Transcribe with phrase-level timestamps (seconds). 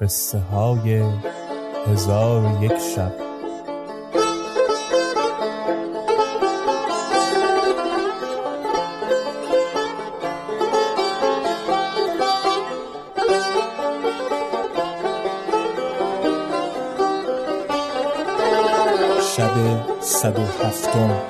[0.00, 1.02] قصه های
[1.86, 3.12] هزار و یک شب.
[19.36, 21.20] شب صد و هفتم.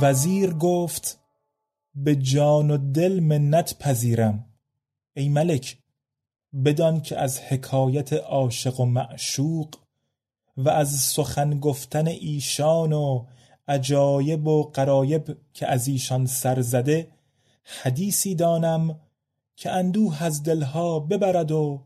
[0.00, 1.18] وزیر گفت
[1.94, 4.47] به جان و دل منت پذیرم.
[5.18, 5.78] ای ملک
[6.64, 9.74] بدان که از حکایت عاشق و معشوق
[10.56, 13.26] و از سخن گفتن ایشان و
[13.68, 17.08] عجایب و قرایب که از ایشان سر زده
[17.64, 19.00] حدیثی دانم
[19.56, 21.80] که اندوه از دلها ببرد و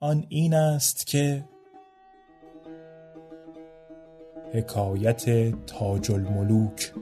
[0.00, 1.44] آن این است که
[4.52, 6.92] حکایت تاج الملوک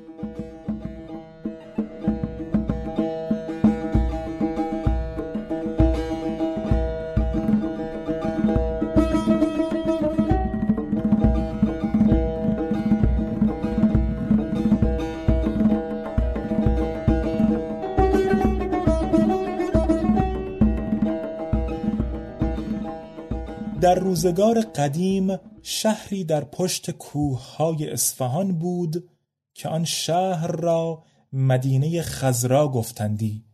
[23.87, 29.09] در روزگار قدیم شهری در پشت کوههای اصفهان بود
[29.55, 33.45] که آن شهر را مدینه خزرا گفتندی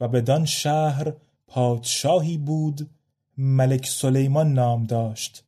[0.00, 1.12] و بدان شهر
[1.46, 2.90] پادشاهی بود
[3.38, 5.44] ملک سلیمان نام داشت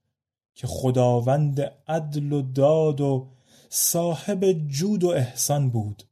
[0.55, 3.29] که خداوند عدل و داد و
[3.69, 6.03] صاحب جود و احسان بود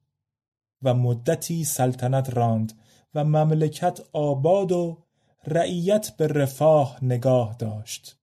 [0.82, 2.72] و مدتی سلطنت راند
[3.14, 5.03] و مملکت آباد و
[5.46, 8.18] رعیت به رفاه نگاه داشت.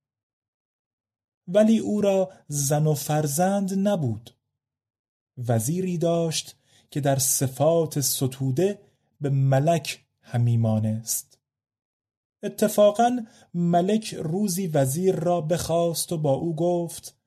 [1.48, 4.36] ولی او را زن و فرزند نبود.
[5.48, 6.56] وزیری داشت
[6.92, 8.80] که در صفات ستوده
[9.22, 11.40] به ملک همی مانست
[12.44, 17.18] اتفاقا ملک روزی وزیر را بخواست و با او گفت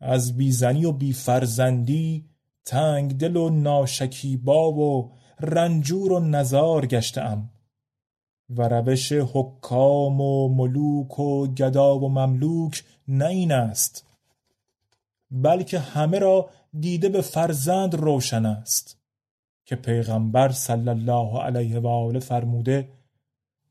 [0.00, 2.28] از بیزنی و بیفرزندی
[2.64, 7.50] تنگ دل و ناشکیبا و رنجور و نزار گشتم
[8.50, 14.06] و روش حکام و ملوک و گدا و مملوک نه این است
[15.30, 16.50] بلکه همه را
[16.80, 18.96] دیده به فرزند روشن است
[19.64, 22.88] که پیغمبر صلی الله علیه و آله فرموده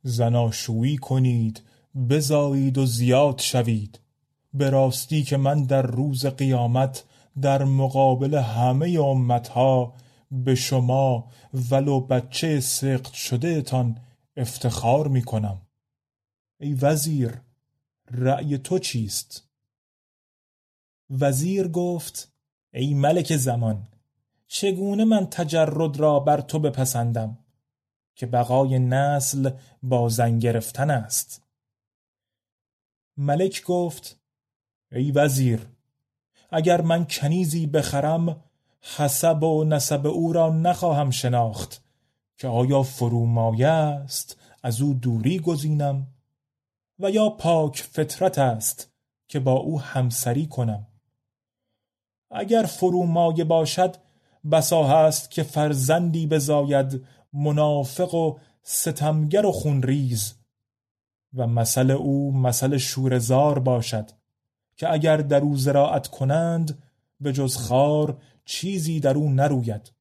[0.04, 1.62] زناشویی کنید
[2.10, 4.00] بزایید و زیاد شوید
[4.54, 7.04] به راستی که من در روز قیامت
[7.42, 9.94] در مقابل همه امتها
[10.32, 11.26] به شما
[11.72, 13.98] ولو بچه سقط شده تان
[14.38, 15.62] افتخار می کنم
[16.60, 17.42] ای وزیر
[18.12, 19.50] رأی تو چیست؟
[21.10, 22.32] وزیر گفت
[22.74, 23.88] ای ملک زمان
[24.48, 27.38] چگونه من تجرد را بر تو بپسندم
[28.16, 29.52] که بقای نسل
[29.84, 31.44] با زن گرفتن است؟
[33.18, 34.20] ملک گفت
[34.92, 35.68] ای وزیر
[36.50, 38.44] اگر من کنیزی بخرم
[38.82, 41.87] حسب و نسب او را نخواهم شناخت.
[42.38, 46.08] که آیا فرومایه است از او دوری گزینم
[47.00, 48.92] و یا پاک فطرت است
[49.28, 50.88] که با او همسری کنم؟
[52.32, 53.96] اگر فرومایه باشد
[54.52, 60.36] بسا هست که فرزندی بزاید منافق و ستمگر و خونریز
[61.34, 64.12] و مثل او مثل شورزار باشد
[64.76, 66.84] که اگر در او زراعت کنند
[67.20, 69.97] به جز خار چیزی در او نروید.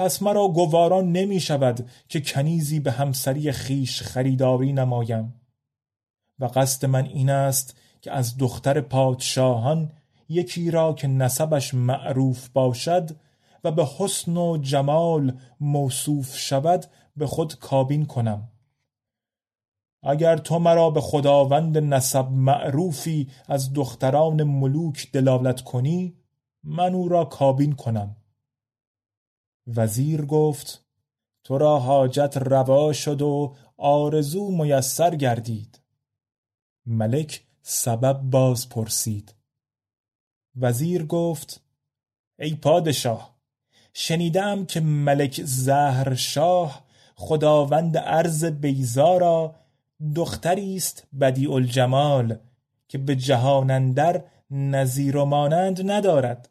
[0.00, 5.34] پس مرا گواران نمی شود که کنیزی به همسری خیش خریداری نمایم.
[6.38, 9.92] و قصد من این است که از دختر پادشاهان
[10.28, 13.10] یکی را که نسبش معروف باشد
[13.64, 16.84] و به حسن و جمال موصوف شود
[17.16, 18.48] به خود کابین کنم.
[20.02, 26.16] اگر تو مرا به خداوند نسب معروفی از دختران ملوک دلالت کنی
[26.64, 28.16] من او را کابین کنم.
[29.76, 30.84] وزیر گفت
[31.44, 35.80] تو را حاجت روا شد و آرزو میسر گردید.
[36.86, 39.34] ملک سبب باز پرسید.
[40.56, 41.60] وزیر گفت
[42.38, 43.36] ای پادشاه
[43.94, 46.84] شنیدم که ملک زهر شاه
[47.14, 49.54] خداوند ارز بیزا را
[50.16, 52.38] دختری است بدیع الجمال
[52.88, 56.48] که به جهان اندر نظیر و مانند ندارد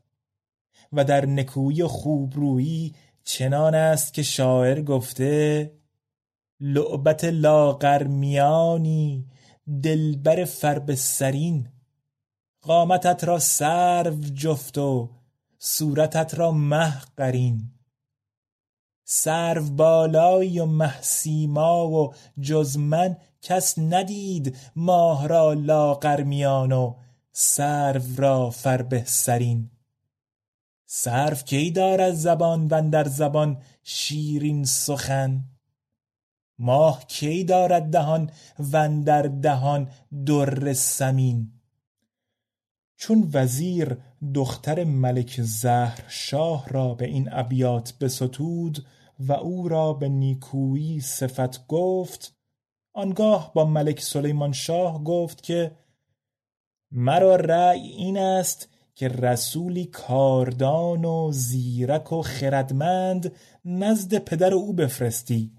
[0.94, 2.95] و در نکویی و خوبرویی
[3.31, 5.71] چنان است که شاعر گفته
[6.59, 9.27] لعبت لاغرمیانی
[9.83, 11.69] دلبر فرب سرین.
[12.61, 15.09] قامتت را سرو جفت و
[15.57, 17.71] صورتت را مه قرین.
[19.03, 26.95] سرو بالایی و مه سیما و جز من کس ندید ماه را لاغرمیان و
[27.31, 29.71] سرو را فربه سرین.
[30.91, 35.44] سرو کی دارد زبان و در زبان شیرین سخن؟
[36.59, 38.31] ماه کی دارد دهان
[38.74, 39.89] و در دهان
[40.25, 41.51] در ثمین
[42.95, 43.97] چون وزیر
[44.33, 48.85] دختر ملک زهر شاه را به این ابیات بستود
[49.19, 52.35] و او را به نیکویی صفت گفت
[52.94, 55.71] آنگاه با ملک سلیمان شاه گفت که
[56.92, 58.69] مرا رأی این است
[58.99, 63.31] که رسولی کاردان و زیرک و خردمند
[63.65, 65.51] نزد پدر او بفرستی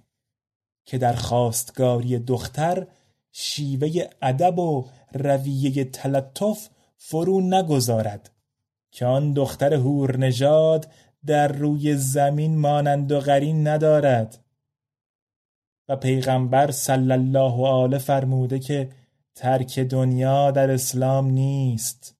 [0.84, 2.86] که در خواستگاری دختر
[3.32, 3.90] شیوه
[4.22, 8.30] ادب و رویه تلطف فرو نگذارد
[8.90, 10.88] که آن دختر هور نژاد
[11.26, 14.38] در روی زمین مانند و قرین ندارد.
[15.88, 18.90] و پیغمبر صلی الله علیه فرموده که
[19.34, 22.19] ترک دنیا در اسلام نیست.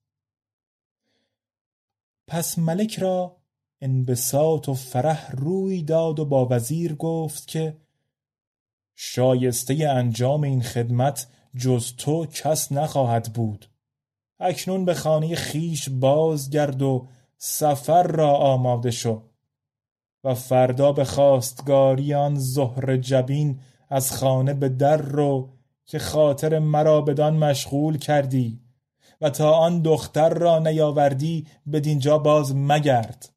[2.31, 3.37] پس ملک را
[3.81, 7.77] انبساط و فرح روی داد و با وزیر گفت که
[8.95, 13.69] شایسته انجام این خدمت جز تو کس نخواهد بود.
[14.39, 17.07] اکنون به خانه خیش بازگرد و
[17.37, 19.23] سفر را آماده شو
[20.23, 25.49] و فردا به خواستگاری آن زهره جبین از خانه به در رو
[25.85, 28.60] که خاطر مرا بدان مشغول کردی.
[29.21, 33.29] و تا آن دختر را نیاوردی بدینجا باز مگرد.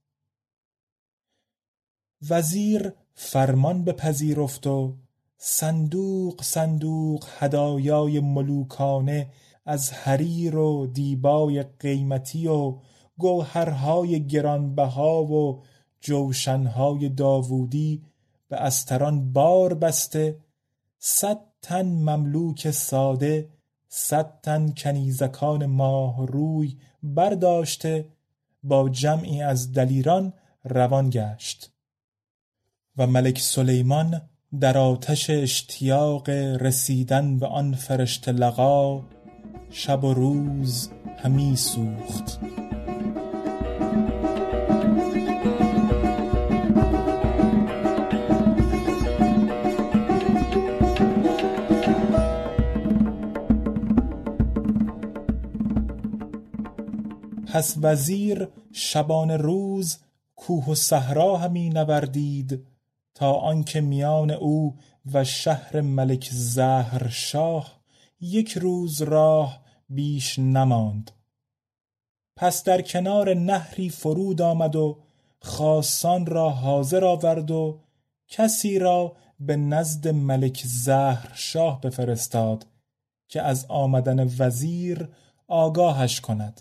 [2.31, 4.97] وزیر فرمان بپذیرفت و
[5.37, 9.31] صندوق صندوق هدایای ملوکانه
[9.67, 12.79] از حریر و دیبای قیمتی و
[13.19, 15.63] گوهرهای گرانبها و
[16.01, 18.03] جوشنهای داوودی
[18.49, 20.41] به استران بار بسته
[20.99, 23.49] صد تن مملوک ساده
[23.97, 28.09] صد تن کنیزکان ماه روی برداشته
[28.63, 30.33] با جمعی از دلیران
[30.65, 31.73] روان گشت.
[32.97, 34.23] و ملک سلیمان
[34.61, 39.03] در آتش اشتیاق رسیدن به آن فرشته لقا
[39.71, 42.41] شب و روز همی سوخت.
[57.55, 59.99] پس وزیر شبان روز
[60.37, 62.67] کوه و صحرا همی نوردید
[63.15, 64.77] تا آنکه میان او
[65.13, 67.81] و شهر ملک زهر شاه
[68.21, 71.11] یک روز راه بیش نماند.
[72.37, 74.99] پس در کنار نهری فرود آمد و
[75.41, 77.81] خاصان را حاضر آورد و
[78.29, 82.67] کسی را به نزد ملک زهر شاه بفرستاد
[83.29, 85.09] که از آمدن وزیر
[85.49, 86.61] آگاهش کند.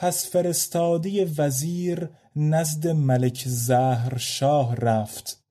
[0.00, 5.44] پس فرستادی وزیر نزد ملک زهر شاه رفت.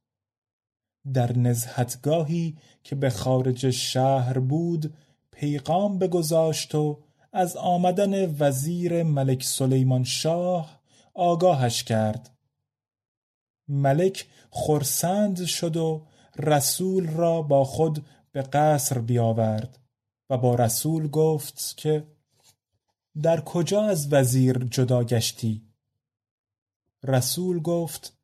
[1.13, 4.94] در نزهتگاهی که به خارج شهر بود
[5.32, 7.03] پیغام بگذاشت و
[7.34, 10.82] از آمدن وزیر ملک سلیمان شاه
[11.13, 12.29] آگاهش کرد.
[13.68, 16.06] ملک خرسند شد و
[16.38, 19.79] رسول را با خود به قصر بیاورد
[20.29, 22.08] و با رسول گفت که
[23.24, 25.68] در کجا از وزیر جدا گشتی؟
[27.04, 28.18] رسول گفت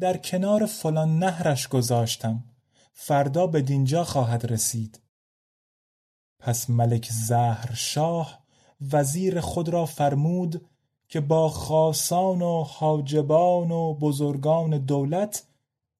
[0.00, 2.44] در کنار فلان نهرش گذاشتم
[2.92, 5.00] فردا به دینجا خواهد رسید.
[6.38, 8.44] پس ملک زهر شاه
[8.92, 10.68] وزیر خود را فرمود
[11.08, 15.46] که با خاصان و حاجبان و بزرگان دولت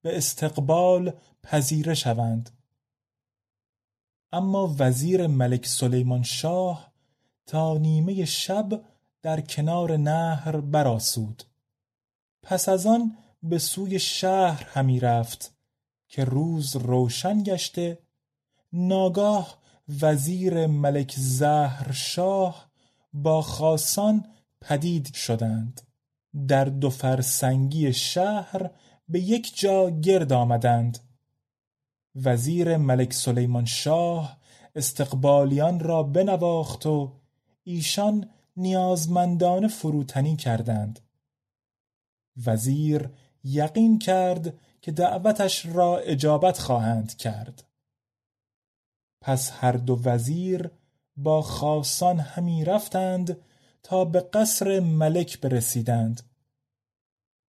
[0.02, 2.50] به استقبال پذیره شوند.
[4.32, 6.89] اما وزیر ملک سلیمان شاه
[7.46, 8.82] تا نیمه شب
[9.22, 11.42] در کنار نهر براسود
[12.42, 15.54] پس از آن به سوی شهر همی رفت
[16.08, 17.98] که روز روشن گشته.
[18.72, 19.58] ناگاه
[20.00, 22.70] وزیر ملک زهر شاه
[23.12, 24.26] با خاصان
[24.60, 25.80] پدید شدند.
[26.48, 28.70] در دو فرسنگی شهر
[29.08, 30.98] به یک جا گرد آمدند.
[32.14, 34.38] وزیر ملک سلیمان شاه
[34.74, 37.19] استقبالیان را بنواخت و
[37.70, 41.00] ایشان نیازمندان فروتنی کردند.
[42.46, 43.10] وزیر
[43.44, 47.64] یقین کرد که دعوتش را اجابت خواهند کرد.
[49.20, 50.70] پس هر دو وزیر
[51.16, 53.36] با خاصان همی رفتند
[53.82, 56.22] تا به قصر ملک برسیدند.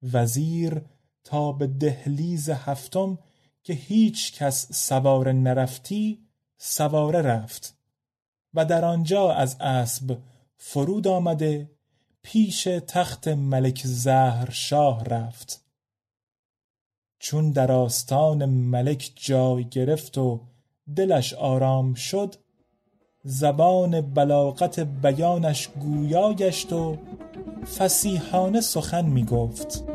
[0.03, 0.81] وزیر
[1.23, 3.19] تا به دهلیز هفتم
[3.63, 7.80] که هیچ کس سوار نرفتی سواره رفت.
[8.53, 10.17] و در آنجا از اسب
[10.57, 11.69] فرود آمده
[12.23, 15.61] پیش تخت ملک زهر شاه رفت.
[17.19, 20.41] چون در آستان ملک جای گرفت و
[20.95, 22.35] دلش آرام شد
[23.23, 26.97] زبان بلاغت بیانش گویا گشت و
[27.77, 29.90] فسیحانه سخن می گفت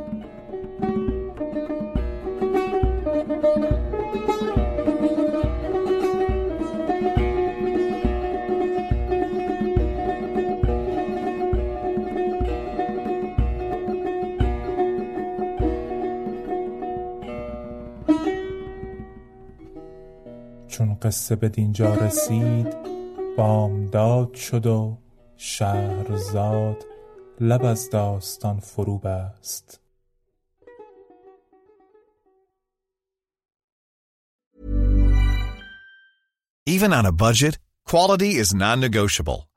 [21.06, 22.66] قصه به دینجا رسید
[23.36, 24.98] بامداد شد و
[25.36, 26.84] شهرزاد
[27.40, 29.80] لب از داستان فرو بست
[36.68, 37.54] Even on a budget,
[37.90, 39.40] quality is non-negotiable.